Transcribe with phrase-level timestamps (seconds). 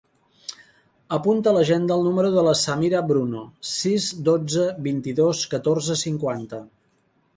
[1.17, 3.43] Apunta a l'agenda el número de la Samira Bruno:
[3.75, 6.63] sis, dotze, vint-i-dos, catorze, cinquanta.